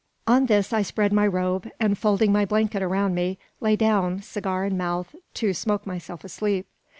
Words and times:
On 0.25 0.47
this 0.47 0.73
I 0.73 0.81
spread 0.81 1.13
my 1.13 1.27
robe, 1.27 1.69
and, 1.79 1.95
folding 1.95 2.31
my 2.31 2.43
blanket 2.43 2.81
around 2.81 3.13
me, 3.13 3.37
lay 3.59 3.75
down, 3.75 4.23
cigar 4.23 4.65
in 4.65 4.75
mouth, 4.75 5.13
to 5.35 5.53
smoke 5.53 5.85
myself 5.85 6.23
asleep. 6.23 6.65